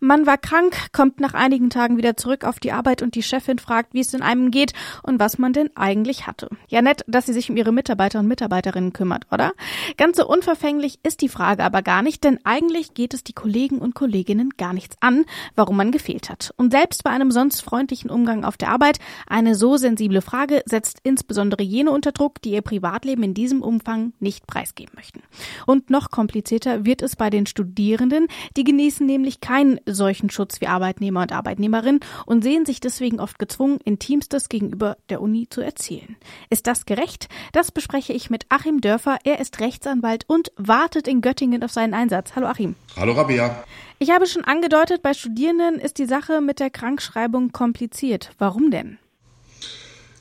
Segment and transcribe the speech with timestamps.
[0.00, 3.58] Man war krank, kommt nach einigen Tagen wieder zurück auf die Arbeit und die Chefin
[3.58, 6.48] fragt, wie es in einem geht und was man denn eigentlich hatte.
[6.68, 9.52] Ja, nett, dass sie sich um ihre Mitarbeiter und Mitarbeiterinnen kümmert, oder?
[9.96, 13.78] Ganz so unverfänglich ist die Frage aber gar nicht, denn eigentlich geht es die Kollegen
[13.78, 15.24] und Kolleginnen gar nichts an,
[15.56, 16.54] warum man gefehlt hat.
[16.56, 21.00] Und selbst bei einem sonst freundlichen Umgang auf der Arbeit, eine so sensible Frage setzt
[21.02, 25.22] insbesondere jene unter Druck, die ihr Privatleben in diesem Umfang nicht preisgeben möchten.
[25.66, 30.66] Und noch komplizierter wird es bei den Studierenden, die genießen nämlich keinen solchen Schutz wie
[30.66, 36.16] Arbeitnehmer und Arbeitnehmerinnen und sehen sich deswegen oft gezwungen, Intimstes gegenüber der Uni zu erzählen.
[36.50, 37.28] Ist das gerecht?
[37.52, 39.18] Das bespreche ich mit Achim Dörfer.
[39.24, 42.32] Er ist Rechtsanwalt und wartet in Göttingen auf seinen Einsatz.
[42.34, 42.74] Hallo Achim.
[42.96, 43.64] Hallo Rabia.
[43.98, 48.30] Ich habe schon angedeutet, bei Studierenden ist die Sache mit der Krankschreibung kompliziert.
[48.38, 48.98] Warum denn?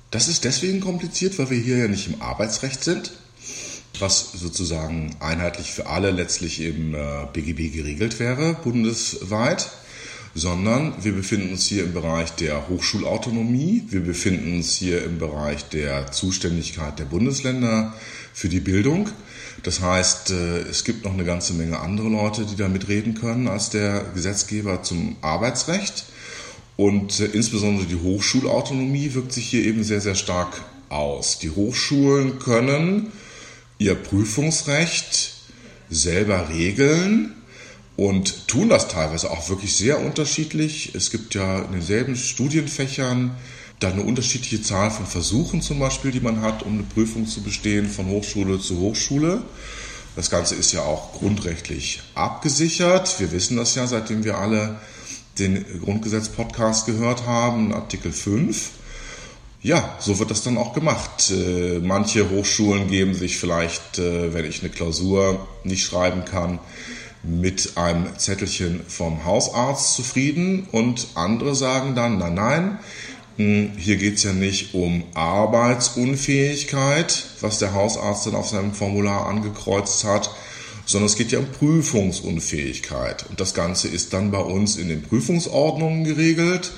[0.09, 3.11] Das ist deswegen kompliziert, weil wir hier ja nicht im Arbeitsrecht sind,
[4.01, 6.95] was sozusagen einheitlich für alle letztlich im
[7.33, 9.69] BGB äh, geregelt wäre, bundesweit,
[10.35, 15.67] sondern wir befinden uns hier im Bereich der Hochschulautonomie, wir befinden uns hier im Bereich
[15.69, 17.93] der Zuständigkeit der Bundesländer
[18.33, 19.09] für die Bildung.
[19.63, 23.47] Das heißt, äh, es gibt noch eine ganze Menge andere Leute, die da mitreden können
[23.47, 26.05] als der Gesetzgeber zum Arbeitsrecht.
[26.75, 31.39] Und äh, insbesondere die Hochschulautonomie wirkt sich hier eben sehr, sehr stark aus.
[31.39, 33.11] Die Hochschulen können
[33.77, 35.33] ihr Prüfungsrecht
[35.89, 37.33] selber regeln
[37.95, 40.93] und tun das teilweise auch wirklich sehr unterschiedlich.
[40.95, 43.35] Es gibt ja in denselben Studienfächern
[43.79, 47.41] dann eine unterschiedliche Zahl von Versuchen zum Beispiel, die man hat, um eine Prüfung zu
[47.41, 49.41] bestehen von Hochschule zu Hochschule.
[50.15, 53.19] Das Ganze ist ja auch grundrechtlich abgesichert.
[53.19, 54.79] Wir wissen das ja, seitdem wir alle
[55.37, 58.71] den Grundgesetz-Podcast gehört haben, Artikel 5.
[59.67, 61.29] Ja, so wird das dann auch gemacht.
[61.29, 66.59] Äh, manche Hochschulen geben sich vielleicht, äh, wenn ich eine Klausur nicht schreiben kann,
[67.21, 72.79] mit einem Zettelchen vom Hausarzt zufrieden und andere sagen dann, nein, nein,
[73.35, 79.25] hm, hier geht es ja nicht um Arbeitsunfähigkeit, was der Hausarzt dann auf seinem Formular
[79.25, 80.29] angekreuzt hat,
[80.85, 83.25] sondern es geht ja um Prüfungsunfähigkeit.
[83.29, 86.71] Und das Ganze ist dann bei uns in den Prüfungsordnungen geregelt.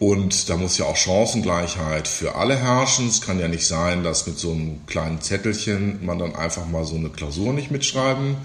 [0.00, 3.08] Und da muss ja auch Chancengleichheit für alle herrschen.
[3.08, 6.84] Es kann ja nicht sein, dass mit so einem kleinen Zettelchen man dann einfach mal
[6.84, 8.36] so eine Klausur nicht mitschreiben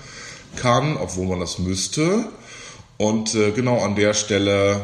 [0.56, 2.26] kann, obwohl man das müsste.
[2.98, 4.82] Und äh, genau an der Stelle,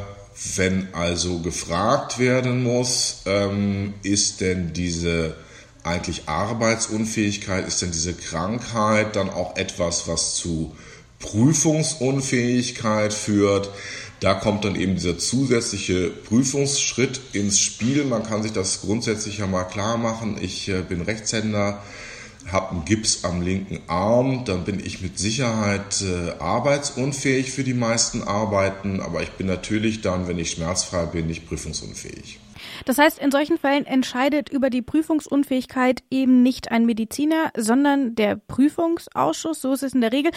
[0.55, 5.35] wenn also gefragt werden muss, ähm, ist denn diese
[5.83, 10.75] eigentlich Arbeitsunfähigkeit, ist denn diese Krankheit dann auch etwas, was zu
[11.19, 13.69] Prüfungsunfähigkeit führt?
[14.25, 18.05] Da kommt dann eben dieser zusätzliche Prüfungsschritt ins Spiel.
[18.05, 20.39] Man kann sich das grundsätzlich ja mal klar machen.
[20.41, 21.83] Ich äh, bin Rechtshänder,
[22.51, 27.75] habe einen Gips am linken Arm, dann bin ich mit Sicherheit äh, arbeitsunfähig für die
[27.75, 32.39] meisten Arbeiten, aber ich bin natürlich dann, wenn ich schmerzfrei bin, nicht prüfungsunfähig.
[32.85, 38.35] Das heißt, in solchen Fällen entscheidet über die Prüfungsunfähigkeit eben nicht ein Mediziner, sondern der
[38.35, 39.61] Prüfungsausschuss.
[39.61, 40.31] So ist es in der Regel.